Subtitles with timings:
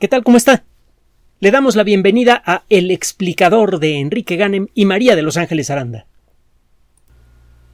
[0.00, 0.24] ¿Qué tal?
[0.24, 0.64] ¿Cómo está?
[1.38, 5.70] Le damos la bienvenida a El explicador de Enrique Ganem y María de Los Ángeles
[5.70, 6.06] Aranda.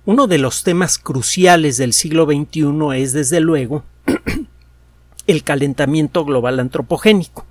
[0.05, 3.85] Uno de los temas cruciales del siglo XXI es, desde luego,
[5.27, 7.47] el calentamiento global antropogénico.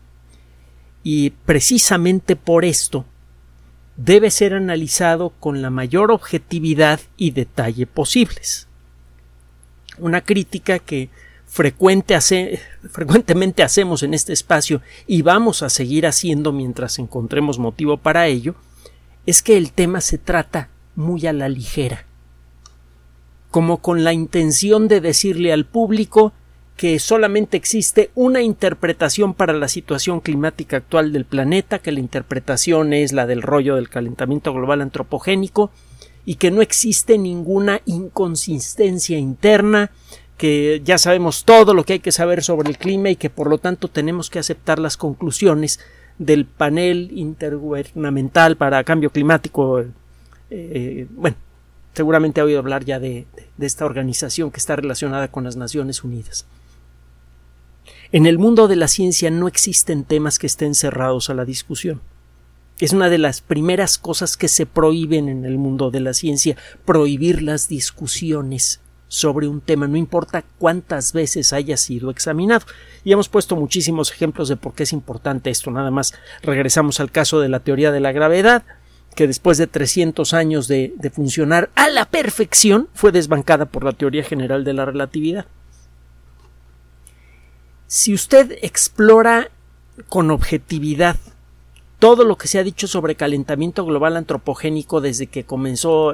[1.01, 3.06] Y precisamente por esto
[3.97, 8.67] debe ser analizado con la mayor objetividad y detalle posibles.
[9.97, 11.10] Una crítica que
[11.50, 18.56] frecuentemente hacemos en este espacio y vamos a seguir haciendo mientras encontremos motivo para ello,
[19.26, 22.06] es que el tema se trata muy a la ligera,
[23.52, 26.34] como con la intención de decirle al público
[26.78, 32.94] que solamente existe una interpretación para la situación climática actual del planeta, que la interpretación
[32.94, 35.72] es la del rollo del calentamiento global antropogénico,
[36.26, 39.92] y que no existe ninguna inconsistencia interna,
[40.40, 43.50] que ya sabemos todo lo que hay que saber sobre el clima y que por
[43.50, 45.82] lo tanto tenemos que aceptar las conclusiones
[46.18, 49.84] del panel intergubernamental para cambio climático.
[50.50, 51.36] Eh, bueno,
[51.94, 53.28] seguramente ha oído hablar ya de
[53.59, 56.46] esta organización que está relacionada con las Naciones Unidas.
[58.14, 62.00] En el mundo de la ciencia no existen temas que estén cerrados a la discusión.
[62.80, 66.56] Es una de las primeras cosas que se prohíben en el mundo de la ciencia,
[66.86, 68.80] prohibir las discusiones
[69.10, 72.66] sobre un tema, no importa cuántas veces haya sido examinado.
[73.04, 75.72] Y hemos puesto muchísimos ejemplos de por qué es importante esto.
[75.72, 78.64] Nada más regresamos al caso de la teoría de la gravedad,
[79.16, 84.24] que después de 300 años de, funcionar a la perfección fue desbancada por la teoría
[84.24, 85.48] general de la relatividad.
[87.88, 89.50] Si usted explora
[90.08, 91.18] con objetividad
[91.98, 96.14] todo lo que se ha dicho sobre calentamiento global antropogénico desde que comenzó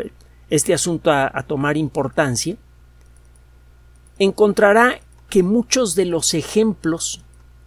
[0.50, 2.56] este asunto a tomar importancia,
[4.20, 5.00] encontrará
[5.30, 7.22] que muchos de los ejemplos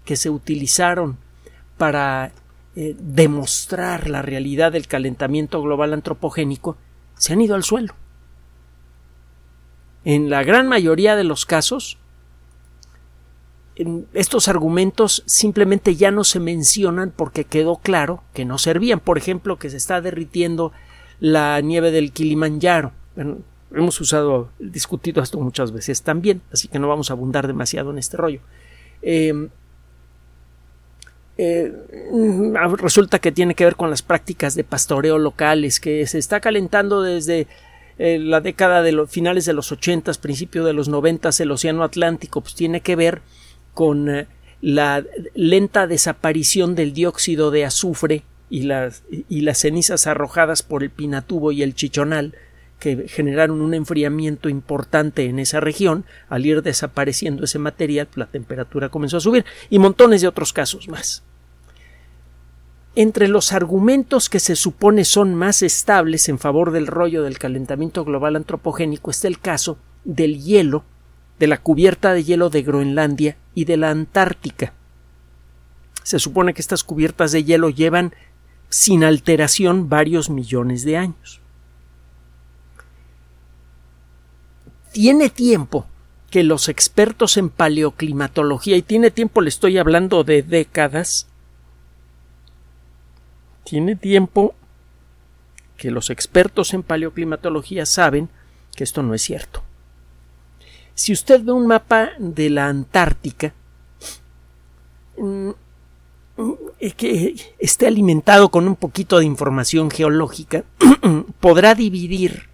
[0.04, 1.18] que se utilizaron
[1.76, 2.32] para
[2.76, 6.76] eh, demostrar la realidad del calentamiento global antropogénico
[7.16, 7.94] se han ido al suelo.
[10.04, 11.98] En la gran mayoría de los casos,
[14.12, 19.00] estos argumentos simplemente ya no se mencionan porque quedó claro que no servían.
[19.00, 20.72] Por ejemplo, que se está derritiendo
[21.20, 22.92] la nieve del Kilimanjaro
[23.74, 27.98] hemos usado, discutido esto muchas veces también, así que no vamos a abundar demasiado en
[27.98, 28.40] este rollo.
[29.02, 29.48] Eh,
[31.36, 31.72] eh,
[32.78, 37.02] resulta que tiene que ver con las prácticas de pastoreo locales, que se está calentando
[37.02, 37.46] desde
[37.98, 41.84] eh, la década de los finales de los 80, principio de los 90, el Océano
[41.84, 43.22] Atlántico, pues tiene que ver
[43.74, 44.26] con
[44.60, 45.04] la
[45.34, 51.52] lenta desaparición del dióxido de azufre y las, y las cenizas arrojadas por el Pinatubo
[51.52, 52.34] y el Chichonal
[52.78, 58.88] que generaron un enfriamiento importante en esa región, al ir desapareciendo ese material, la temperatura
[58.88, 61.22] comenzó a subir, y montones de otros casos más.
[62.94, 68.04] Entre los argumentos que se supone son más estables en favor del rollo del calentamiento
[68.04, 70.84] global antropogénico está el caso del hielo,
[71.38, 74.72] de la cubierta de hielo de Groenlandia y de la Antártica.
[76.02, 78.14] Se supone que estas cubiertas de hielo llevan
[78.68, 81.40] sin alteración varios millones de años.
[84.92, 85.86] Tiene tiempo
[86.30, 91.26] que los expertos en paleoclimatología, y tiene tiempo, le estoy hablando de décadas,
[93.64, 94.54] tiene tiempo
[95.76, 98.28] que los expertos en paleoclimatología saben
[98.74, 99.62] que esto no es cierto.
[100.94, 103.54] Si usted ve un mapa de la Antártica,
[105.16, 105.50] mm,
[106.96, 110.64] que esté alimentado con un poquito de información geológica,
[111.40, 112.48] podrá dividir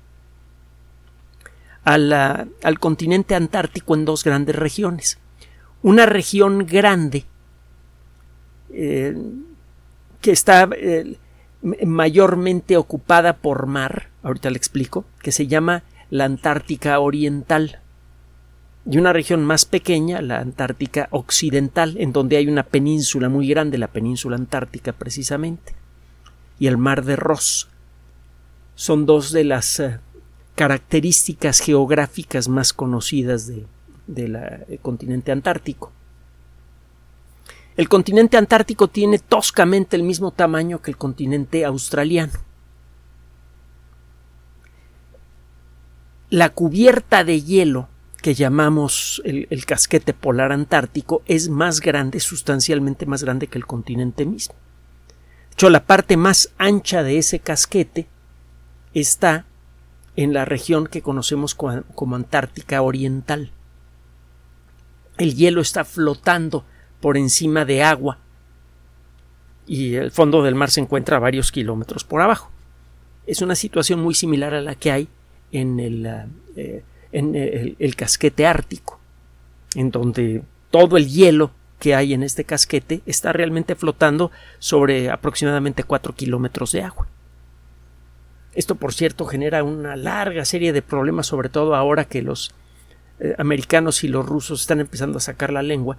[1.85, 5.19] al continente antártico en dos grandes regiones.
[5.83, 7.27] Una región grande
[8.71, 9.17] eh,
[10.21, 11.17] que está eh,
[11.85, 17.81] mayormente ocupada por mar, ahorita le explico, que se llama la Antártica Oriental,
[18.87, 23.79] y una región más pequeña, la Antártica Occidental, en donde hay una península muy grande,
[23.79, 25.75] la península antártica precisamente,
[26.59, 27.69] y el mar de Ross.
[28.75, 30.01] Son dos de las eh,
[30.55, 33.67] características geográficas más conocidas del
[34.07, 35.93] de, continente antártico.
[37.77, 42.33] El continente antártico tiene toscamente el mismo tamaño que el continente australiano.
[46.31, 47.89] La cubierta de hielo
[48.23, 53.67] que llamamos el, el, casquete polar antártico es más grande, sustancialmente más grande que el
[53.67, 54.55] continente mismo.
[54.55, 58.07] De hecho, la parte más ancha de ese casquete
[58.95, 59.45] está
[60.17, 63.51] en la región que conocemos como Antártica Oriental.
[65.19, 66.65] El hielo está flotando
[67.01, 68.19] por encima de agua
[69.67, 72.51] y el fondo del mar se encuentra a varios kilómetros por abajo.
[73.27, 75.09] Es una situación muy similar a la que hay
[75.53, 76.07] en el,
[76.57, 76.83] eh,
[77.13, 79.01] en el, casquete ártico,
[79.75, 85.85] en donde todo el hielo que hay en este casquete está realmente flotando sobre aproximadamente
[85.85, 87.07] 4 kilómetros de agua.
[88.55, 92.55] Esto, por cierto, genera una larga serie de problemas, sobre todo ahora que los
[93.21, 95.99] eh, americanos y los rusos están empezando a sacar la lengua,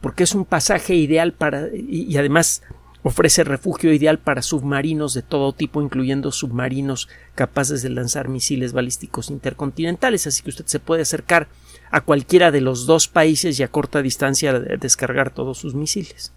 [0.00, 2.62] porque es un pasaje ideal para y además
[3.04, 9.30] Ofrece refugio ideal para submarinos de todo tipo, incluyendo submarinos capaces de lanzar misiles balísticos
[9.30, 11.46] intercontinentales, así que usted se puede acercar
[11.92, 16.32] a cualquiera de los dos países y a corta distancia descargar todos sus misiles.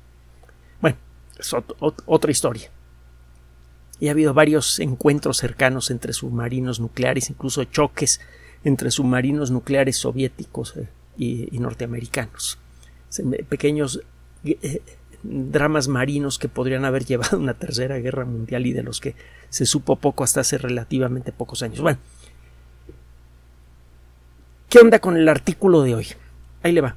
[0.80, 0.98] Bueno,
[1.40, 1.54] es
[2.06, 2.70] otra historia.
[4.02, 8.20] Y ha habido varios encuentros cercanos entre submarinos nucleares, incluso choques
[8.64, 12.58] entre submarinos nucleares soviéticos eh, y, norteamericanos.
[13.48, 14.02] Pequeños
[14.44, 14.82] eh,
[15.24, 19.16] dramas marinos que podrían haber llevado a una tercera guerra mundial y de los que
[19.50, 21.82] se supo poco hasta hace relativamente pocos años.
[21.82, 22.00] Bueno,
[24.70, 26.08] ¿qué onda con el artículo de hoy?
[26.64, 26.96] Ahí le va.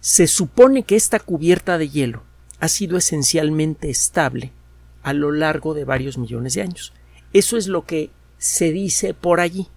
[0.00, 2.22] Se supone que esta cubierta de hielo
[2.60, 4.52] ha sido esencialmente estable
[5.08, 6.92] a lo largo de varios millones de años.
[7.32, 9.68] Eso es lo que se dice por allí.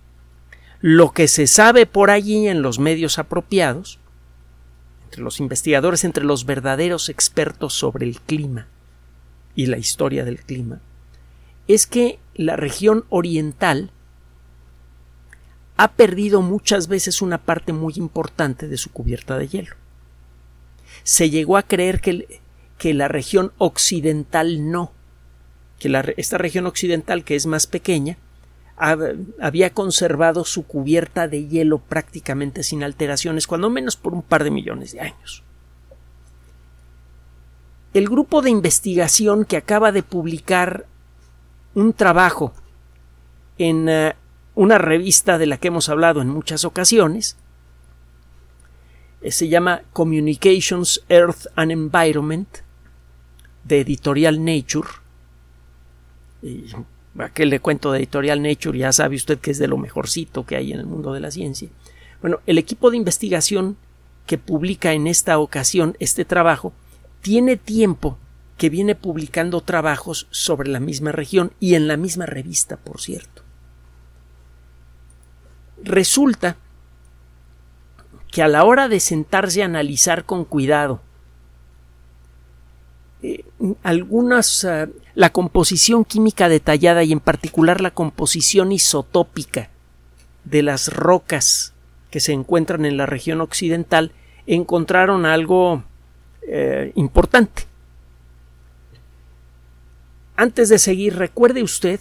[0.82, 3.98] Lo que se sabe por allí en los medios apropiados
[5.06, 8.68] entre los investigadores, entre los verdaderos expertos sobre el clima
[9.56, 10.82] y la historia del clima,
[11.68, 13.92] es que la región oriental
[15.78, 19.76] ha perdido muchas veces una parte muy importante de su cubierta de hielo.
[21.04, 22.42] Se llegó a creer que,
[22.78, 24.92] que la región occidental no,
[25.82, 28.18] que esta región occidental, que es más pequeña,
[28.78, 34.52] había conservado su cubierta de hielo prácticamente sin alteraciones, cuando menos por un par de
[34.52, 35.44] millones de años.
[37.96, 40.86] El grupo de investigación que acaba de publicar
[41.74, 42.54] un trabajo
[43.58, 44.16] en eh,
[44.54, 47.38] una revista de la que hemos hablado en muchas ocasiones,
[49.22, 52.60] eh, se llama Communications, Earth and Environment,
[53.64, 55.01] de editorial Nature,
[57.20, 60.56] aquel le cuento de Editorial Nature, ya sabe usted que es de lo mejorcito que
[60.56, 61.70] hay en el mundo de la ciencia.
[62.22, 63.78] Bueno, el equipo de investigación
[64.26, 66.74] que publica en esta ocasión este trabajo
[67.22, 68.18] tiene tiempo
[68.58, 73.42] que viene publicando trabajos sobre la misma región y en la misma revista, por cierto.
[75.84, 76.58] Resulta
[78.32, 81.02] que a la hora de sentarse a analizar con cuidado
[83.24, 83.44] eh,
[83.84, 89.70] algunas ah, la composición química detallada y en particular la composición isotópica
[90.44, 91.74] de las rocas
[92.10, 94.12] que se encuentran en la región occidental
[94.48, 95.84] encontraron algo
[96.48, 97.64] eh, importante.
[100.36, 102.00] Antes de seguir, recuerde usted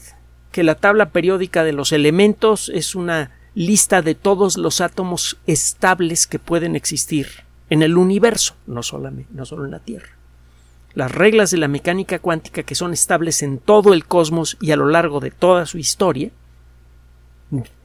[0.52, 6.26] que la tabla periódica de los elementos es una lista de todos los átomos estables
[6.26, 7.28] que pueden existir
[7.69, 10.19] en el universo, no, solamente, no solo en la Tierra.
[10.94, 14.76] Las reglas de la mecánica cuántica que son estables en todo el cosmos y a
[14.76, 16.31] lo largo de toda su historia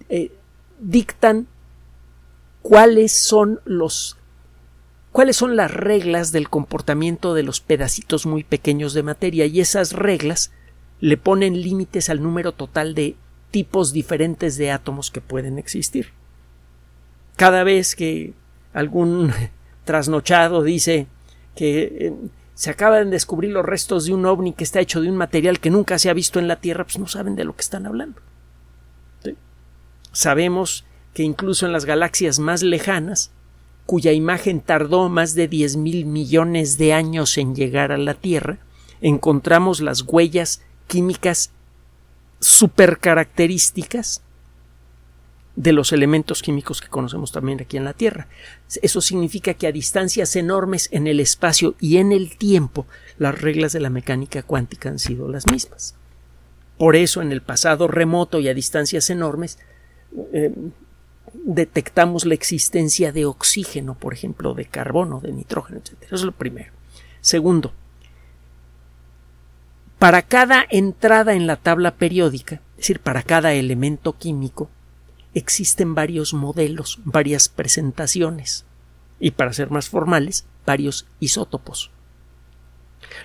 [0.10, 0.32] eh,
[0.80, 1.48] dictan
[2.62, 4.18] cuáles son los
[5.12, 9.94] cuáles son las reglas del comportamiento de los pedacitos muy pequeños de materia y esas
[9.94, 10.52] reglas
[11.00, 13.16] le ponen límites al número total de
[13.52, 16.10] tipos diferentes de átomos que pueden existir.
[17.38, 18.34] Cada vez que
[18.74, 19.32] algún
[19.86, 21.08] trasnochado dice
[21.56, 22.14] que eh,
[22.56, 25.60] se acaban de descubrir los restos de un ovni que está hecho de un material
[25.60, 27.86] que nunca se ha visto en la Tierra, pues no saben de lo que están
[27.86, 28.22] hablando.
[30.14, 33.32] Sabemos que incluso en las galaxias más lejanas,
[33.86, 38.58] cuya imagen tardó más de diez mil millones de años en llegar a la Tierra,
[39.02, 41.52] encontramos las huellas químicas
[42.40, 44.22] supercaracterísticas
[45.56, 48.28] de los elementos químicos que conocemos también aquí en la Tierra.
[48.82, 52.86] Eso significa que a distancias enormes en el espacio y en el tiempo
[53.18, 55.96] las reglas de la mecánica cuántica han sido las mismas.
[56.78, 59.58] Por eso en el pasado remoto y a distancias enormes
[60.34, 60.54] eh,
[61.34, 65.94] detectamos la existencia de oxígeno, por ejemplo, de carbono, de nitrógeno, etc.
[66.02, 66.74] Eso es lo primero.
[67.22, 67.74] Segundo,
[70.00, 74.70] para cada entrada en la tabla periódica, es decir, para cada elemento químico,
[75.36, 78.66] existen varios modelos, varias presentaciones
[79.20, 81.92] y, para ser más formales, varios isótopos.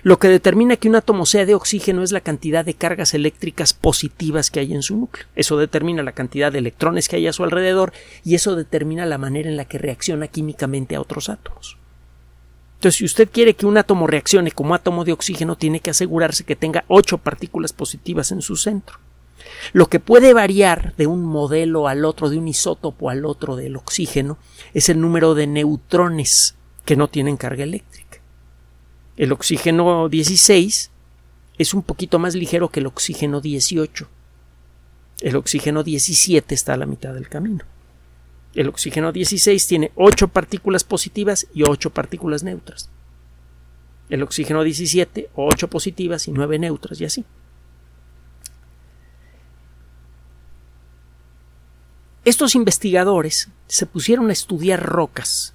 [0.03, 3.73] Lo que determina que un átomo sea de oxígeno es la cantidad de cargas eléctricas
[3.73, 5.25] positivas que hay en su núcleo.
[5.35, 9.17] Eso determina la cantidad de electrones que hay a su alrededor y eso determina la
[9.17, 11.77] manera en la que reacciona químicamente a otros átomos.
[12.75, 16.43] Entonces, si usted quiere que un átomo reaccione como átomo de oxígeno, tiene que asegurarse
[16.43, 18.97] que tenga ocho partículas positivas en su centro.
[19.73, 23.75] Lo que puede variar de un modelo al otro, de un isótopo al otro del
[23.75, 24.37] oxígeno,
[24.73, 28.19] es el número de neutrones que no tienen carga eléctrica.
[29.17, 30.91] El oxígeno 16
[31.57, 34.07] es un poquito más ligero que el oxígeno 18.
[35.21, 37.63] El oxígeno 17 está a la mitad del camino.
[38.55, 42.89] El oxígeno 16 tiene 8 partículas positivas y 8 partículas neutras.
[44.09, 47.23] El oxígeno 17, 8 positivas y 9 neutras y así.
[52.23, 55.53] Estos investigadores se pusieron a estudiar rocas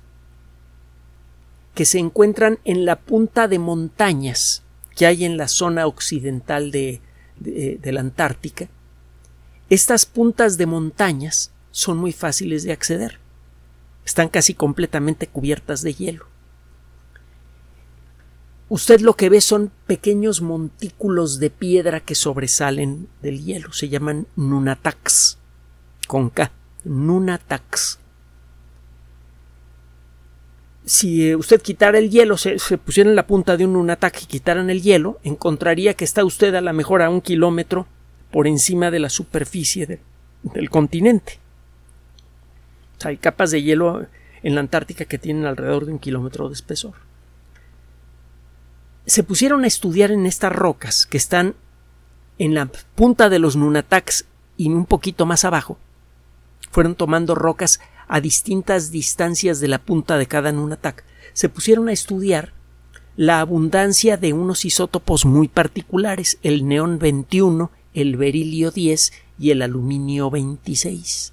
[1.75, 4.63] que se encuentran en la punta de montañas
[4.97, 7.01] que hay en la zona occidental de,
[7.39, 8.69] de la Antártica.
[9.69, 13.19] Estas puntas de montañas son muy fáciles de acceder.
[14.05, 16.27] Están casi completamente cubiertas de hielo.
[18.69, 23.73] Usted lo que ve son pequeños montículos de piedra que sobresalen del hielo.
[23.73, 25.39] Se llaman nunataks.
[26.07, 26.51] Con K.
[26.85, 27.99] Nunataks.
[30.85, 34.27] Si eh, usted quitara el hielo, se, pusiera en la punta de un nunatak y
[34.27, 37.87] quitaran el hielo, encontraría que está usted a lo mejor a un kilómetro
[38.31, 40.01] por encima de la superficie
[40.43, 41.41] del continente
[43.05, 44.07] hay capas de hielo
[44.43, 46.95] en la Antártica que tienen alrededor de un kilómetro de espesor.
[49.05, 51.55] Se pusieron a estudiar en estas rocas que están
[52.39, 55.79] en la punta de los Nunataks y un poquito más abajo.
[56.71, 61.05] Fueron tomando rocas a distintas distancias de la punta de cada Nunatak.
[61.33, 62.53] Se pusieron a estudiar
[63.17, 69.63] la abundancia de unos isótopos muy particulares, el neón 21, el berilio 10 y el
[69.63, 71.33] aluminio 26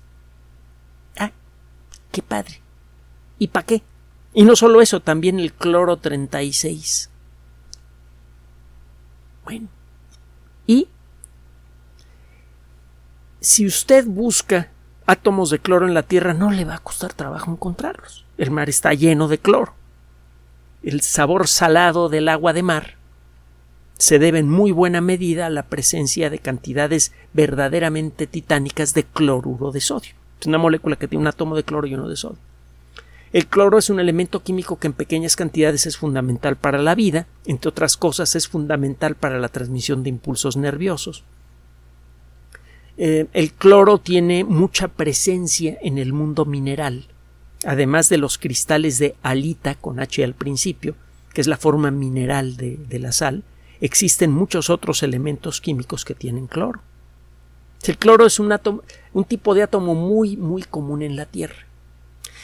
[2.13, 2.61] qué padre.
[3.39, 3.83] ¿Y para qué?
[4.33, 7.09] Y no solo eso, también el cloro 36.
[9.43, 9.67] Bueno.
[10.65, 10.87] Y
[13.41, 14.71] si usted busca
[15.05, 18.25] átomos de cloro en la Tierra, no le va a costar trabajo encontrarlos.
[18.37, 19.73] El mar está lleno de cloro.
[20.81, 22.95] El sabor salado del agua de mar
[23.97, 29.71] se debe en muy buena medida a la presencia de cantidades verdaderamente titánicas de cloruro
[29.71, 30.13] de sodio.
[30.41, 32.39] Es una molécula que tiene un átomo de cloro y uno de sodio.
[33.31, 37.25] El cloro es un elemento químico que en pequeñas cantidades es fundamental para la vida,
[37.45, 41.23] entre otras cosas es fundamental para la transmisión de impulsos nerviosos.
[42.97, 47.07] Eh, el cloro tiene mucha presencia en el mundo mineral,
[47.65, 50.95] además de los cristales de alita con H al principio,
[51.33, 53.43] que es la forma mineral de, de la sal,
[53.81, 56.81] existen muchos otros elementos químicos que tienen cloro.
[57.85, 58.81] El cloro es un, átomo,
[59.11, 61.67] un tipo de átomo muy, muy común en la Tierra.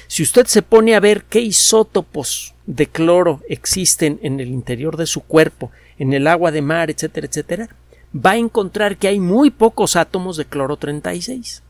[0.07, 5.05] Si usted se pone a ver qué isótopos de cloro existen en el interior de
[5.05, 7.69] su cuerpo, en el agua de mar, etcétera, etcétera,
[8.15, 11.63] va a encontrar que hay muy pocos átomos de cloro 36.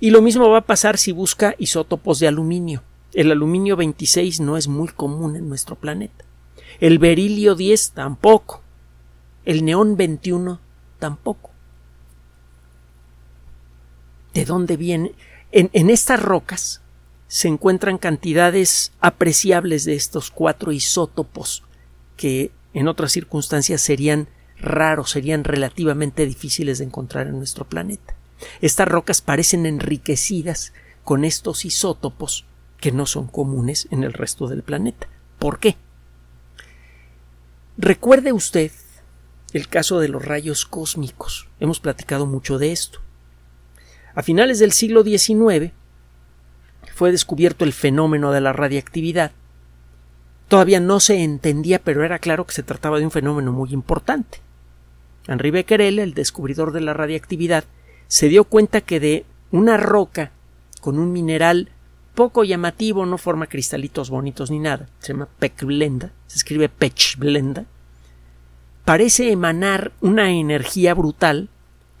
[0.00, 2.82] Y lo mismo va a pasar si busca isótopos de aluminio.
[3.12, 6.24] El aluminio 26 no es muy común en nuestro planeta.
[6.80, 8.62] El berilio 10 tampoco.
[9.44, 10.60] El neón 21
[10.98, 11.48] tampoco
[14.38, 15.12] de dónde viene.
[15.50, 16.80] En, estas rocas
[17.26, 21.64] se encuentran cantidades apreciables de estos cuatro isótopos
[22.16, 24.28] que en otras circunstancias serían
[24.60, 28.14] raros, serían relativamente difíciles de encontrar en nuestro planeta.
[28.60, 30.72] Estas rocas parecen enriquecidas
[31.04, 32.44] con estos isótopos
[32.80, 35.08] que no son comunes en el resto del planeta.
[35.38, 35.76] ¿Por qué?
[37.76, 38.72] Recuerde usted
[39.52, 41.48] el caso de los rayos cósmicos.
[41.60, 43.00] Hemos platicado mucho de esto.
[44.14, 45.72] A finales del siglo XIX
[46.94, 49.32] fue descubierto el fenómeno de la radiactividad.
[50.48, 54.40] Todavía no se entendía, pero era claro que se trataba de un fenómeno muy importante.
[55.28, 57.64] Henri Becquerel, el descubridor de la radiactividad,
[58.08, 60.32] se dio cuenta que de una roca
[60.80, 61.68] con un mineral
[62.14, 67.66] poco llamativo, no forma cristalitos bonitos ni nada, se llama pechblenda, se escribe pechblenda,
[68.84, 71.48] parece emanar una energía brutal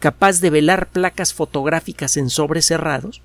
[0.00, 3.20] capaz de velar placas fotográficas en sobres cerrados.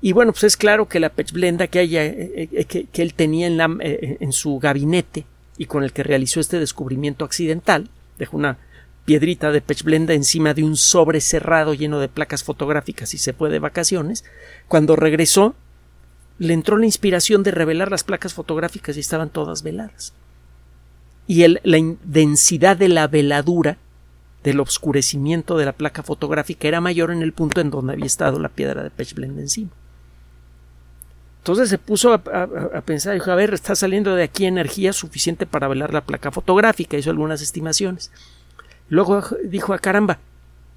[0.00, 3.46] Y bueno, pues es claro que la pechblenda que, haya, eh, eh, que, él tenía
[3.46, 5.24] en, la, eh, en su gabinete
[5.56, 8.58] y con el que realizó este descubrimiento accidental, dejó una
[9.04, 13.50] piedrita de pechblenda encima de un sobre cerrado lleno de placas fotográficas y se fue
[13.50, 14.24] de vacaciones,
[14.68, 15.54] cuando regresó
[16.38, 20.14] le entró la inspiración de revelar las placas fotográficas y estaban todas veladas.
[21.26, 23.78] Y la densidad de la veladura
[24.42, 28.38] del oscurecimiento de la placa fotográfica era mayor en el punto en donde había estado
[28.38, 29.70] la piedra de Pechblende encima.
[31.44, 35.68] Entonces se puso a, pensar, dijo, a ver, está saliendo de aquí energía suficiente para
[35.68, 38.10] velar la placa fotográfica, hizo algunas estimaciones.
[38.88, 40.20] Luego dijo, a ah, caramba,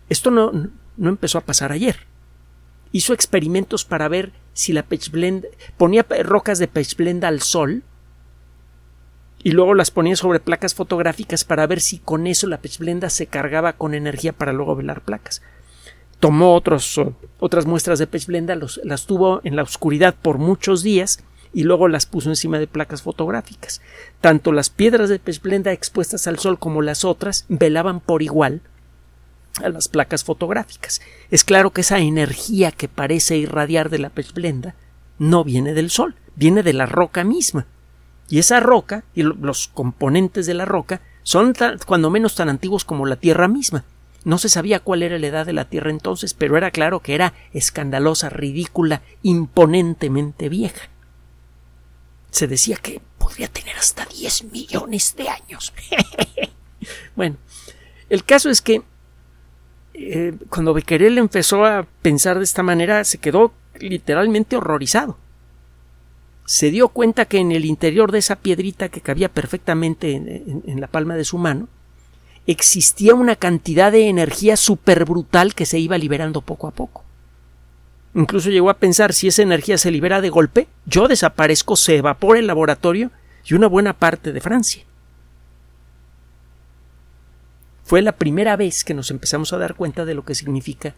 [0.10, 0.52] esto no,
[0.98, 2.00] no empezó a pasar ayer.
[2.92, 5.48] Hizo experimentos para ver si la pechblenda,
[5.78, 7.84] ponía rocas de pechblenda al sol
[9.42, 13.28] y luego las ponía sobre placas fotográficas para ver si con eso la pechblenda se
[13.28, 15.42] cargaba con energía para luego velar placas
[16.20, 21.64] tomó otras muestras de pech blenda, las tuvo en la oscuridad por muchos días y
[21.64, 23.82] luego las puso encima de placas fotográficas.
[24.22, 28.62] Tanto las piedras de pech blenda expuestas al sol como las otras velaban por igual
[29.64, 31.02] a las placas fotográficas.
[31.32, 34.76] Es claro que esa energía que parece irradiar de la pech blenda
[35.20, 37.66] no viene del sol, viene de la roca misma.
[38.30, 41.54] Y esa roca y los componentes de la roca son
[41.86, 43.84] cuando menos tan antiguos como la Tierra misma.
[44.28, 47.16] No se sabía cuál era la edad de la Tierra entonces, pero era claro que
[47.16, 50.90] era escandalosa, ridícula, imponentemente vieja.
[52.30, 55.74] Se decía que podría tener hasta 10 millones de años.
[57.16, 57.38] bueno,
[58.10, 58.82] el caso es que
[59.94, 65.18] eh, cuando Becquerel empezó a pensar de esta manera, se quedó literalmente horrorizado.
[66.44, 70.88] Se dio cuenta que en el interior de esa piedrita que cabía perfectamente en la
[70.88, 71.70] palma de su mano,
[72.48, 77.04] existía una cantidad de energía súper brutal que se iba liberando poco a poco.
[78.16, 82.40] Incluso llegó a pensar si esa energía se libera de golpe, yo desaparezco, se evapora
[82.40, 83.12] el laboratorio
[83.46, 84.84] y una buena parte de Francia.
[87.84, 90.96] Fue la primera vez que nos empezamos a dar cuenta de lo que significa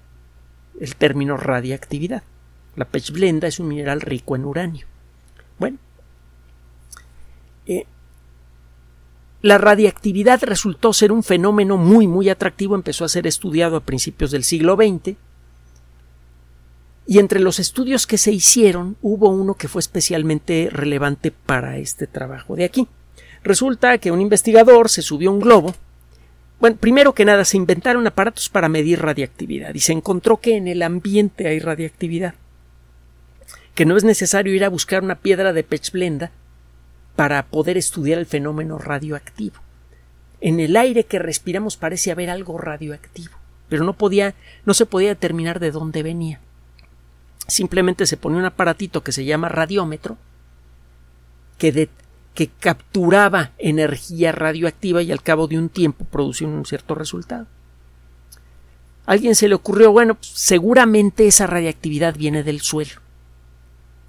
[0.80, 2.24] el término radiactividad.
[2.76, 4.88] La pechblenda es un mineral rico en uranio.
[5.58, 5.78] Bueno,
[7.68, 7.86] eh,
[9.42, 14.32] la radiactividad resultó ser un fenómeno muy muy atractivo, empezó a ser estudiado a principios
[14.32, 15.16] del siglo XX
[17.08, 22.06] y entre los estudios que se hicieron hubo uno que fue especialmente relevante para este
[22.06, 22.88] trabajo de aquí.
[23.44, 25.74] Resulta que un investigador se subió a un globo.
[26.60, 30.68] Bueno, primero que nada se inventaron aparatos para medir radiactividad y se encontró que en
[30.68, 32.36] el ambiente hay radiactividad,
[33.74, 36.32] que no es necesario ir a buscar una piedra de pechblenda
[37.20, 39.58] para poder estudiar el fenómeno radioactivo.
[40.40, 43.34] En el aire que respiramos parece haber algo radioactivo,
[43.68, 46.40] pero no podía, no se podía determinar de dónde venía.
[47.46, 50.18] Simplemente se ponía un aparatito que se llama radiómetro
[51.58, 51.90] que,
[52.36, 57.48] que capturaba energía radioactiva y al cabo de un tiempo producía un cierto resultado.
[59.06, 63.02] A alguien se le ocurrió, bueno, pues, seguramente esa radiactividad viene del suelo.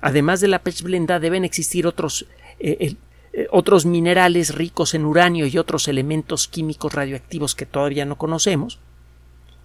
[0.01, 2.29] Además de la pechblenda deben existir otros
[2.61, 2.96] eh,
[3.33, 8.79] eh, otros minerales ricos en uranio y otros elementos químicos radioactivos que todavía no conocemos,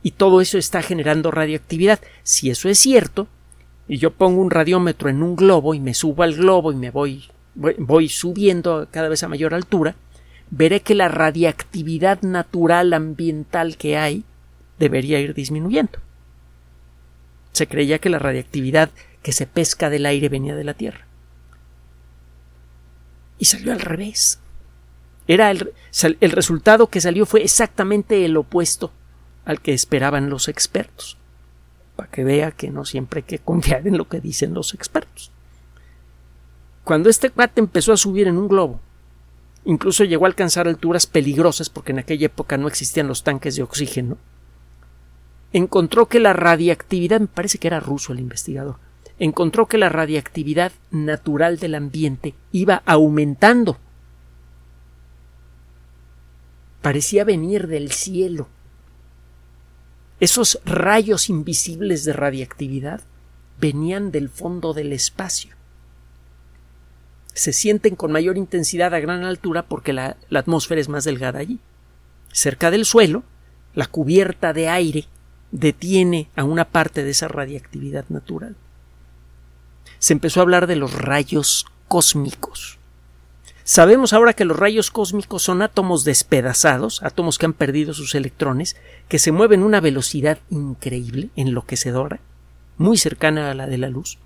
[0.04, 2.00] y todo eso está generando radioactividad.
[2.24, 3.28] Si eso es cierto,
[3.88, 6.92] y yo pongo un radiómetro en un globo y me subo al globo y me
[6.92, 9.96] voy, voy, subiendo cada vez a mayor altura,
[10.52, 14.24] veré que la radiactividad natural ambiental que hay
[14.78, 16.00] debería ir disminuyendo.
[17.52, 18.92] Se creía que la radiactividad
[19.24, 21.05] que se pesca del aire venía de la Tierra
[23.38, 24.40] y salió al revés.
[25.28, 25.74] Era el,
[26.20, 28.92] el resultado que salió fue exactamente el opuesto
[29.46, 31.18] al que esperaban los expertos.
[31.96, 35.32] Para que vea que no siempre hay que confiar en lo que dicen los expertos.
[36.84, 38.80] Cuando este cuate empezó a subir en un globo,
[39.64, 43.64] incluso llegó a alcanzar alturas peligrosas porque en aquella época no existían los tanques de
[43.64, 44.18] oxígeno,
[45.52, 48.78] encontró que la radiactividad, me parece que era ruso el investigador,
[49.20, 53.78] encontró que la radiactividad natural del ambiente iba aumentando.
[56.82, 58.48] Parecía venir del cielo.
[60.20, 63.02] Esos rayos invisibles de radiactividad
[63.60, 65.56] venían del fondo del espacio.
[67.34, 71.60] Se sienten con mayor intensidad a gran altura porque la, atmósfera es más delgada allí.
[72.32, 73.24] Cerca del suelo,
[73.74, 75.06] la cubierta de aire
[75.52, 78.56] detiene a una parte de esa radiactividad natural
[80.00, 82.80] se empezó a hablar de los rayos cósmicos.
[83.64, 88.76] Sabemos ahora que los rayos cósmicos son átomos despedazados, átomos que han perdido sus electrones,
[89.08, 92.20] que se mueven a una velocidad increíble, enloquecedora,
[92.78, 94.20] muy cercana a la de la luz,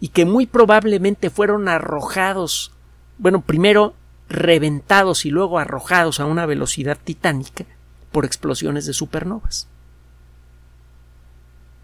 [0.00, 2.72] y que muy probablemente fueron arrojados,
[3.16, 3.94] bueno, primero
[4.28, 7.64] reventados y luego arrojados a una velocidad titánica
[8.12, 9.66] por explosiones de supernovas.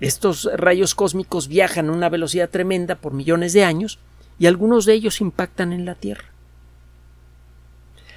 [0.00, 3.98] Estos rayos cósmicos viajan a una velocidad tremenda por millones de años
[4.38, 6.24] y algunos de ellos impactan en la Tierra.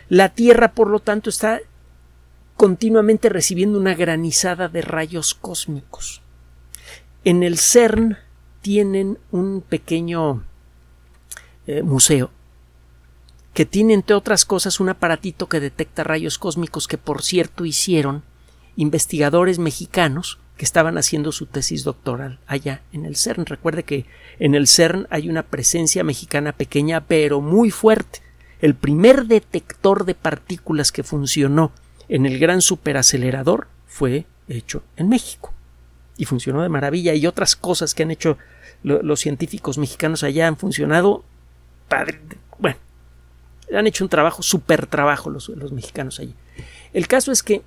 [0.08, 1.60] La Tierra, por lo tanto, está
[2.56, 6.22] continuamente recibiendo una granizada de rayos cósmicos.
[7.26, 8.18] En el CERN
[8.62, 10.44] tienen un pequeño
[11.68, 12.32] eh, museo,
[13.54, 18.24] que tiene entre otras cosas un aparatito que detecta rayos cósmicos que por cierto hicieron
[18.76, 23.46] investigadores mexicanos que estaban haciendo su tesis doctoral allá en el CERN.
[23.46, 24.06] Recuerde que
[24.40, 28.20] en el CERN hay una presencia mexicana pequeña pero muy fuerte.
[28.62, 31.72] El primer detector de partículas que funcionó
[32.08, 35.54] en el gran superacelerador fue hecho en México
[36.18, 38.38] y funcionó de maravilla y otras cosas que han hecho
[38.84, 41.24] los científicos mexicanos allá han funcionado
[41.88, 42.20] padre.
[42.60, 42.78] Bueno,
[43.74, 46.36] han hecho un trabajo, súper trabajo los, los mexicanos allí.
[46.94, 47.64] El caso es que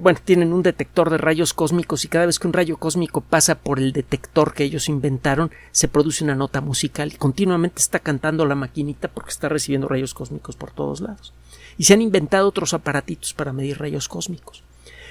[0.00, 3.56] bueno, tienen un detector de rayos cósmicos y cada vez que un rayo cósmico pasa
[3.56, 8.46] por el detector que ellos inventaron, se produce una nota musical y continuamente está cantando
[8.46, 11.34] la maquinita porque está recibiendo rayos cósmicos por todos lados.
[11.76, 14.62] Y se han inventado otros aparatitos para medir rayos cósmicos.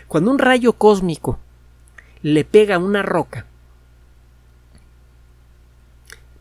[0.07, 1.37] Cuando un rayo cósmico
[2.23, 3.45] le pega a una roca,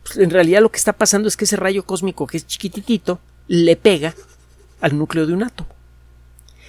[0.03, 3.19] pues en realidad lo que está pasando es que ese rayo cósmico que es chiquitito
[3.47, 4.15] le pega
[4.79, 5.69] al núcleo de un átomo.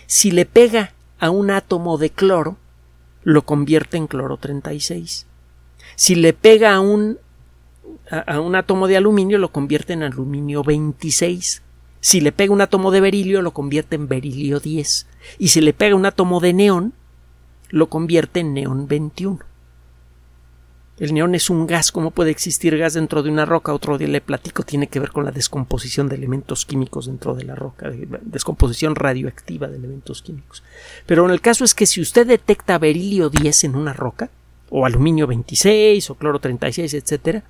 [0.06, 0.91] Si le pega
[1.22, 2.56] a un átomo de cloro,
[3.22, 5.24] lo convierte en cloro 36.
[5.94, 7.16] Si le pega a un,
[8.10, 11.62] a, un átomo de aluminio, lo convierte en aluminio 26.
[12.00, 15.06] Si le pega un átomo de berilio, lo convierte en berilio 10.
[15.38, 16.92] Y si le pega un átomo de neón,
[17.68, 19.38] lo convierte en neón 21.
[21.02, 21.90] El neón es un gas.
[21.90, 23.74] ¿Cómo puede existir gas dentro de una roca?
[23.74, 24.62] Otro día le platico.
[24.62, 27.90] Tiene que ver con la descomposición de elementos químicos dentro de la roca.
[28.22, 30.62] Descomposición radioactiva de elementos químicos.
[31.04, 34.30] Pero el caso es que si usted detecta berilio 10 en una roca,
[34.70, 37.42] o aluminio 26, o cloro 36, etc.,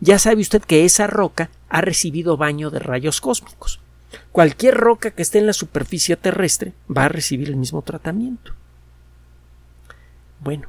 [0.00, 3.80] ya sabe usted que esa roca ha recibido baño de rayos cósmicos.
[4.32, 8.52] Cualquier roca que esté en la superficie terrestre va a recibir el mismo tratamiento.
[10.40, 10.68] Bueno,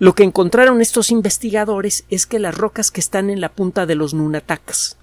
[0.00, 3.94] lo que encontraron estos investigadores es que las rocas que están en la punta de
[3.94, 4.96] los Nunataks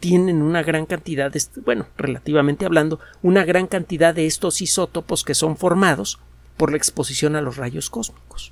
[0.00, 5.36] tienen una gran cantidad de, bueno, relativamente hablando, una gran cantidad de estos isótopos que
[5.36, 6.18] son formados
[6.56, 8.50] por la exposición a los rayos cósmicos.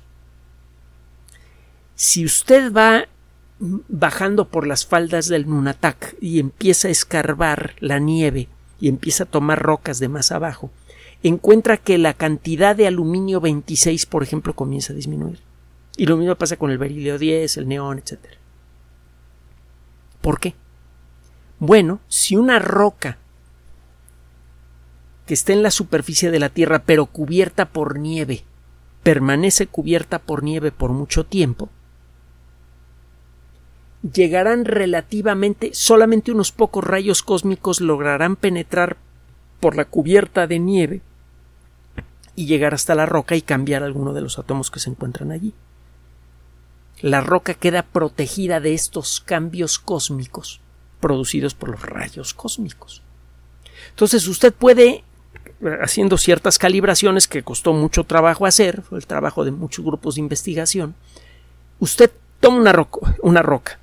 [1.93, 3.09] Si usted va
[3.59, 8.47] bajando por las faldas del Nunatak y empieza a escarbar la nieve
[8.79, 10.71] y empieza a tomar rocas de más abajo,
[11.21, 15.39] encuentra que la cantidad de aluminio 26, por ejemplo, comienza a disminuir.
[15.97, 18.19] Y lo mismo pasa con el berilio 10, el neón, etc.
[20.21, 20.55] ¿Por qué?
[21.59, 23.17] Bueno, si una roca
[25.25, 28.43] que está en la superficie de la Tierra pero cubierta por nieve
[29.03, 31.69] permanece cubierta por nieve por mucho tiempo,
[34.01, 38.97] llegarán relativamente, solamente unos pocos rayos cósmicos lograrán penetrar
[39.59, 41.01] por la cubierta de nieve
[42.35, 45.53] y llegar hasta la roca y cambiar alguno de los átomos que se encuentran allí
[47.01, 50.61] la roca queda protegida de estos cambios cósmicos
[50.99, 53.03] producidos por los rayos cósmicos.
[53.89, 55.03] Entonces usted puede,
[55.81, 60.21] haciendo ciertas calibraciones que costó mucho trabajo hacer, fue el trabajo de muchos grupos de
[60.21, 60.95] investigación,
[61.79, 63.79] usted toma una, roca, una roca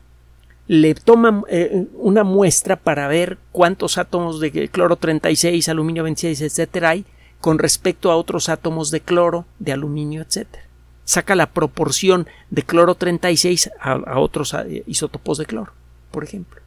[0.66, 6.90] le toma eh, una muestra para ver cuántos átomos de cloro 36, aluminio 26, etcétera
[6.90, 7.04] hay
[7.40, 10.71] con respecto a otros átomos de cloro, de aluminio, etcétera
[11.04, 14.54] saca la proporción de cloro 36 a, a otros
[14.86, 15.72] isótopos de cloro,
[16.10, 16.60] por ejemplo.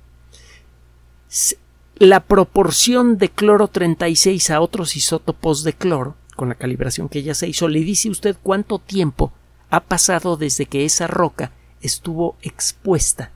[1.97, 7.33] La proporción de cloro 36 a otros isótopos de cloro, con la calibración que ya
[7.33, 9.31] se hizo, le dice usted cuánto tiempo
[9.69, 13.31] ha pasado desde que esa roca estuvo expuesta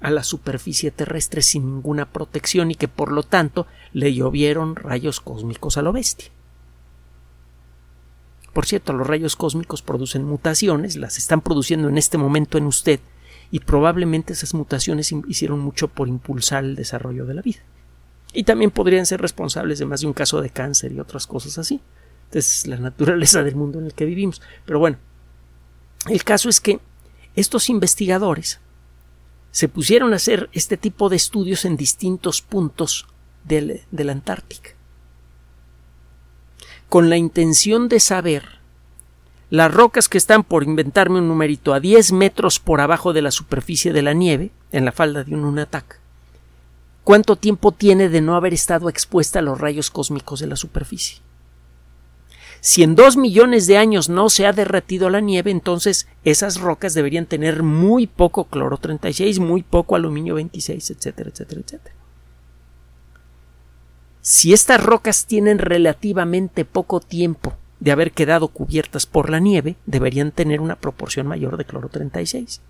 [0.00, 5.20] a la superficie terrestre sin ninguna protección y que por lo tanto le llovieron rayos
[5.20, 6.30] cósmicos a lo bestia.
[8.52, 13.00] Por cierto, los rayos cósmicos producen mutaciones, las están produciendo en este momento en usted,
[13.52, 17.60] y probablemente esas mutaciones hicieron mucho por impulsar el desarrollo de la vida.
[18.32, 21.58] Y también podrían ser responsables de más de un caso de cáncer y otras cosas
[21.58, 21.80] así.
[22.32, 24.40] es la naturaleza del mundo en el que vivimos.
[24.64, 24.98] Pero bueno,
[26.08, 26.78] el caso es que
[27.34, 28.60] estos investigadores
[29.50, 33.08] se pusieron a hacer este tipo de estudios en distintos puntos
[33.42, 34.70] de la Antártica
[36.90, 38.42] con la intención de saber
[39.48, 43.30] las rocas que están por inventarme un numerito a 10 metros por abajo de la
[43.30, 46.00] superficie de la nieve, en la falda de un Nunatak,
[47.04, 51.18] cuánto tiempo tiene de no haber estado expuesta a los rayos cósmicos de la superficie.
[52.60, 56.92] Si en dos millones de años no se ha derretido la nieve, entonces esas rocas
[56.92, 61.99] deberían tener muy poco cloro 36, muy poco aluminio 26, etcétera, etcétera, etcétera.
[64.22, 70.32] Si estas rocas tienen relativamente poco tiempo de haber quedado cubiertas por la nieve, deberían
[70.32, 72.60] tener una proporción mayor de cloro 36.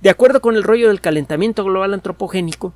[0.00, 2.72] De acuerdo con el rollo del calentamiento global antropogénico,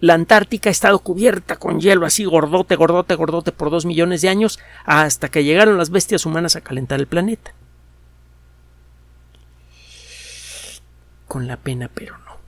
[0.00, 4.30] la Antártica ha estado cubierta con hielo así gordote, gordote, gordote por dos millones de
[4.30, 7.52] años hasta que llegaron las bestias humanas a calentar el planeta.
[11.28, 12.38] Con la pena, pero no.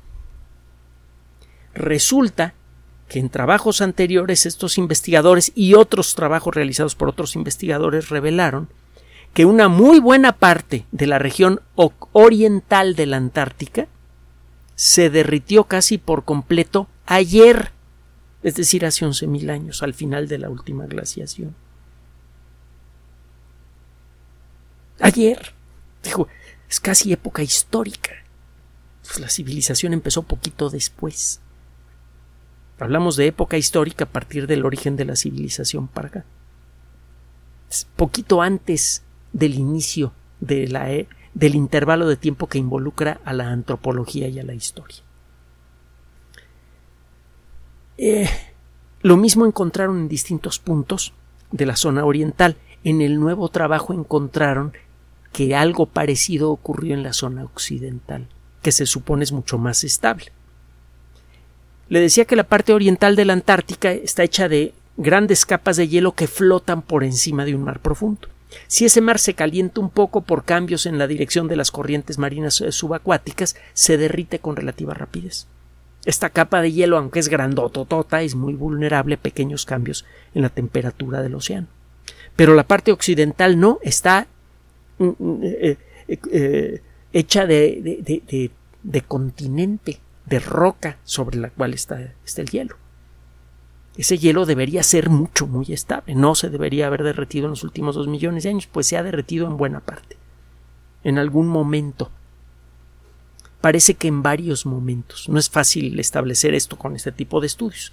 [1.74, 2.54] Resulta
[3.12, 8.70] que en trabajos anteriores estos investigadores y otros trabajos realizados por otros investigadores revelaron
[9.34, 11.60] que una muy buena parte de la región
[12.12, 13.86] oriental de la Antártica
[14.76, 17.72] se derritió casi por completo ayer,
[18.42, 21.54] es decir, hace 11.000 años, al final de la última glaciación.
[25.00, 25.52] Ayer,
[26.02, 26.28] dijo,
[26.70, 28.12] es casi época histórica.
[29.02, 31.42] Pues la civilización empezó poquito después.
[32.82, 36.24] Hablamos de época histórica a partir del origen de la civilización para acá.
[37.94, 43.50] poquito antes del inicio de la, e, del intervalo de tiempo que involucra a la
[43.50, 44.98] antropología y a la historia.
[47.98, 48.28] Eh,
[49.02, 51.12] lo mismo encontraron en distintos puntos
[51.52, 52.56] de la zona oriental.
[52.82, 54.72] En el nuevo trabajo encontraron
[55.32, 58.26] que algo parecido ocurrió en la zona occidental,
[58.60, 60.32] que se supone es mucho más estable.
[61.92, 65.88] Le decía que la parte oriental de la Antártica está hecha de grandes capas de
[65.88, 68.28] hielo que flotan por encima de un mar profundo.
[68.66, 72.16] Si ese mar se calienta un poco por cambios en la dirección de las corrientes
[72.16, 75.48] marinas eh, subacuáticas, se derrite con relativa rapidez.
[76.06, 80.48] Esta capa de hielo, aunque es grandototota, es muy vulnerable a pequeños cambios en la
[80.48, 81.66] temperatura del océano.
[82.36, 84.28] Pero la parte occidental no, está
[84.96, 85.76] mm, mm, eh,
[86.08, 86.80] eh,
[87.12, 88.50] hecha de,
[88.82, 92.76] de, continente, de roca sobre la cual está, está el hielo.
[93.96, 96.14] Ese hielo debería ser mucho, muy estable.
[96.14, 99.02] No se debería haber derretido en los últimos dos millones de años, pues se ha
[99.02, 100.16] derretido en buena parte.
[101.04, 102.10] En algún momento.
[103.60, 105.28] Parece que en varios momentos.
[105.28, 107.92] No es fácil establecer esto con este tipo de estudios.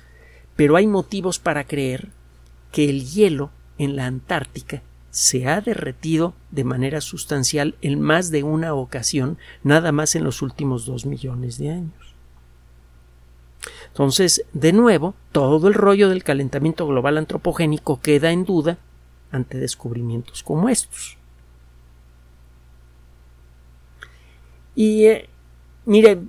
[0.55, 2.09] Pero hay motivos para creer
[2.71, 8.43] que el hielo en la Antártica se ha derretido de manera sustancial en más de
[8.43, 12.08] una ocasión, nada más en los últimos dos millones de años.
[13.89, 18.77] Entonces, de nuevo, todo el rollo del calentamiento global antropogénico queda en duda
[19.31, 21.17] ante descubrimientos como estos.
[24.75, 25.29] Y eh,
[25.85, 26.19] mire,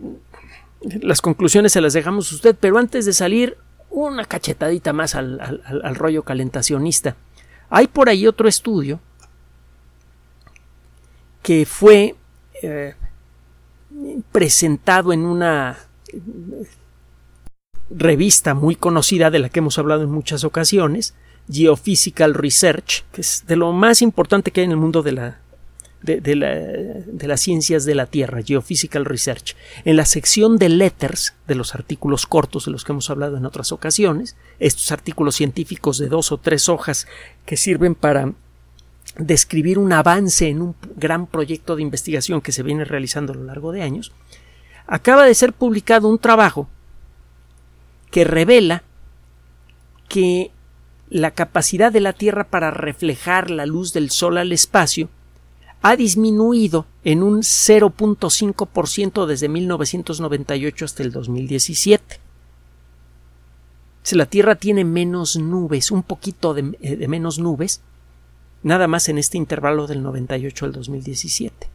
[0.81, 3.57] las conclusiones se las dejamos a usted, pero antes de salir,
[3.91, 7.17] una cachetadita más al, rollo calentacionista.
[7.69, 9.01] Hay por ahí otro estudio
[11.43, 12.17] que fue
[12.63, 12.95] eh,
[14.33, 15.79] presentado en una
[17.91, 21.15] revista muy conocida de la que hemos hablado en muchas ocasiones,
[21.51, 25.41] Geophysical Research, que es de lo más importante que hay en el mundo de, la,
[26.03, 29.57] de, la, de las ciencias de la Tierra, Geophysical Research.
[29.85, 33.47] En la sección de letters, de los artículos cortos de los que hemos hablado en
[33.47, 37.07] otras ocasiones, estos artículos científicos de dos o tres hojas
[37.45, 38.33] que sirven para
[39.19, 43.45] describir un avance en un gran proyecto de investigación que se viene realizando a lo
[43.45, 44.13] largo de años,
[44.87, 46.69] acaba de ser publicado un trabajo
[48.11, 48.83] que revela
[50.09, 50.51] que
[51.09, 55.09] la capacidad de la Tierra para reflejar la luz del Sol al espacio
[55.83, 62.21] ha disminuido en un 0.5% desde 1998 hasta el 2017.
[64.03, 67.81] Si la Tierra tiene menos nubes, un poquito de, eh, de, menos nubes,
[68.63, 71.69] nada más en este intervalo del 98 al 2017.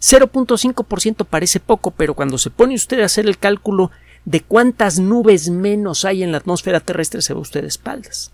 [0.00, 3.90] 0.5% parece poco, pero cuando se pone usted a hacer el cálculo
[4.28, 8.30] de cuántas nubes menos hay en la atmósfera terrestre se ve usted de espaldas.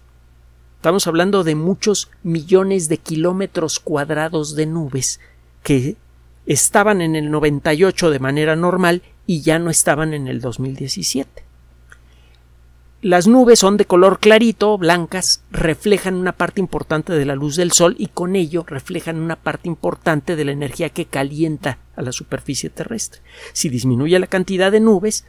[0.75, 5.21] Estamos hablando de muchos millones de kilómetros cuadrados de nubes
[5.63, 5.97] que
[6.47, 11.45] estaban en el 98 de manera normal y ya no estaban en el 2017.
[13.01, 17.71] Las nubes son de color clarito, blancas, reflejan una parte importante de la luz del
[17.71, 22.11] Sol y con ello reflejan una parte importante de la energía que calienta a la
[22.11, 23.21] superficie terrestre.
[23.53, 25.25] Si disminuye la cantidad de nubes,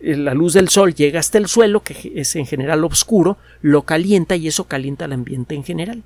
[0.00, 4.36] la luz del sol llega hasta el suelo, que es en general oscuro, lo calienta
[4.36, 6.02] y eso calienta el ambiente en general.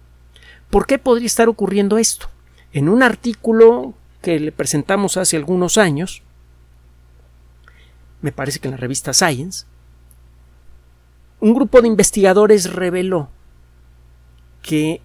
[0.71, 2.29] ¿Por qué podría estar ocurriendo esto?
[2.73, 6.23] En un artículo que le presentamos hace algunos años,
[8.21, 9.67] me parece que en la revista Science,
[11.41, 13.29] un grupo de investigadores reveló
[14.63, 15.03] que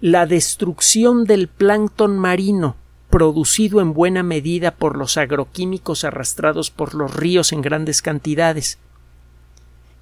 [0.00, 2.76] la destrucción del plancton marino
[3.10, 8.78] producido en buena medida por los agroquímicos arrastrados por los ríos en grandes cantidades,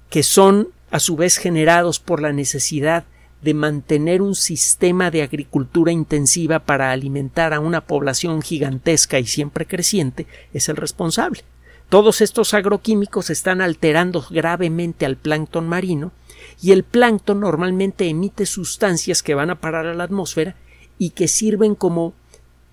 [0.09, 3.05] que son a su vez generados por la necesidad
[3.41, 9.65] de mantener un sistema de agricultura intensiva para alimentar a una población gigantesca y siempre
[9.65, 11.43] creciente es el responsable.
[11.89, 16.11] Todos estos agroquímicos están alterando gravemente al plancton marino
[16.61, 20.55] y el plancton normalmente emite sustancias que van a parar a la atmósfera
[20.99, 22.13] y que sirven como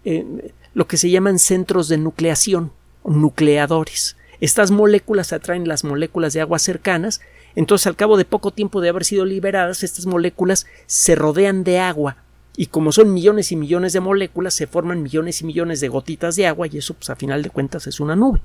[0.06, 2.70] eh, lo que se llaman centros de nucleación
[3.04, 4.16] nucleadores.
[4.40, 7.20] Estas moléculas atraen las moléculas de agua cercanas,
[7.54, 11.78] entonces al cabo de poco tiempo de haber sido liberadas, estas moléculas se rodean de
[11.80, 12.18] agua
[12.56, 16.36] y como son millones y millones de moléculas, se forman millones y millones de gotitas
[16.36, 18.40] de agua y eso pues a final de cuentas es una nube.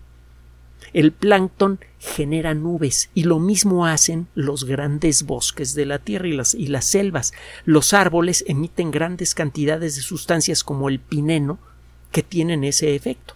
[0.94, 6.68] El plancton genera nubes y lo mismo hacen los grandes bosques de la tierra y
[6.68, 7.34] las, selvas.
[7.64, 11.60] Los árboles emiten grandes cantidades de sustancias como el pineno
[12.12, 13.36] que tienen ese efecto.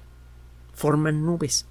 [0.74, 1.66] Forman nubes.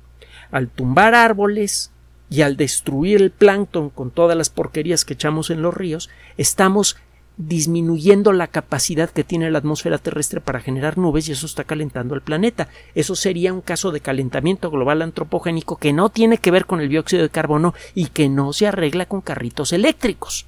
[0.50, 1.90] Al tumbar árboles
[2.30, 6.96] y al destruir el plancton con todas las porquerías que echamos en los ríos, estamos
[7.36, 12.14] disminuyendo la capacidad que tiene la atmósfera terrestre para generar nubes y eso está calentando
[12.14, 12.68] el planeta.
[12.94, 16.88] Eso sería un caso de calentamiento global antropogénico que no tiene que ver con el
[16.88, 20.46] dióxido de carbono y que no se arregla con carritos eléctricos.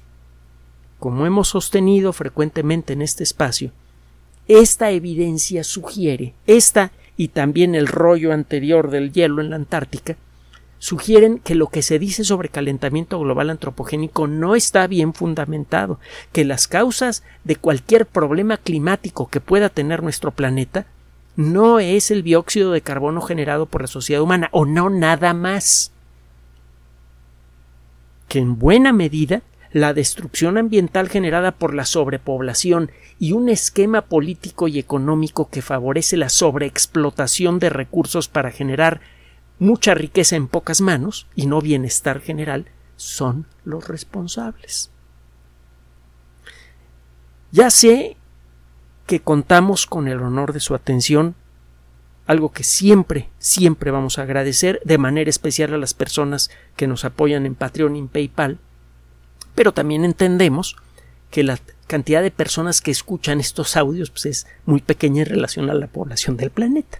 [0.99, 3.71] Como hemos sostenido frecuentemente en este espacio,
[4.47, 10.15] esta evidencia sugiere, esta y también el rollo anterior del hielo en la Antártica,
[10.79, 15.99] sugieren que lo que se dice sobre calentamiento global antropogénico no está bien fundamentado,
[16.31, 20.85] que las causas de cualquier problema climático que pueda tener nuestro planeta
[21.35, 25.91] no es el dióxido de carbono generado por la sociedad humana, o no nada más.
[28.27, 34.67] Que en buena medida la destrucción ambiental generada por la sobrepoblación y un esquema político
[34.67, 39.01] y económico que favorece la sobreexplotación de recursos para generar
[39.59, 44.89] mucha riqueza en pocas manos y no bienestar general son los responsables.
[47.51, 48.17] Ya sé
[49.05, 51.35] que contamos con el honor de su atención,
[52.25, 57.05] algo que siempre, siempre vamos a agradecer, de manera especial a las personas que nos
[57.05, 58.59] apoyan en Patreon y en PayPal,
[59.55, 60.75] pero también entendemos
[61.31, 65.69] que la cantidad de personas que escuchan estos audios pues, es muy pequeña en relación
[65.69, 66.99] a la población del planeta.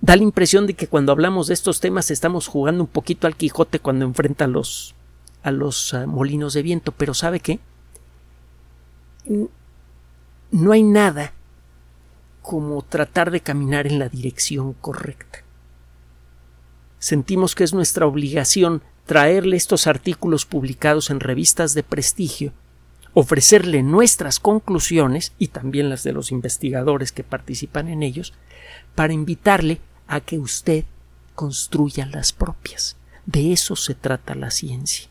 [0.00, 3.36] Da la impresión de que cuando hablamos de estos temas estamos jugando un poquito al
[3.36, 4.94] Quijote cuando enfrenta a los,
[5.42, 7.60] a los ah, molinos de viento, pero ¿sabe qué?
[10.50, 11.32] No hay nada
[12.42, 15.42] como tratar de caminar en la dirección correcta.
[16.98, 22.52] Sentimos que es nuestra obligación traerle estos artículos publicados en revistas de prestigio,
[23.18, 28.34] ofrecerle nuestras conclusiones y también las de los investigadores que participan en ellos,
[28.94, 30.84] para invitarle a que usted
[31.34, 32.98] construya las propias.
[33.24, 35.08] De eso se trata la ciencia.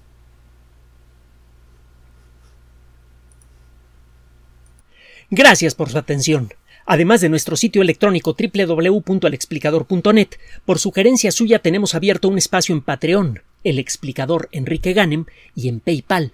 [5.32, 6.54] Gracias por su atención.
[6.86, 10.30] Además de nuestro sitio electrónico www.alexplicador.net,
[10.64, 15.80] por sugerencia suya tenemos abierto un espacio en Patreon, el explicador Enrique Ganem, y en
[15.80, 16.34] PayPal,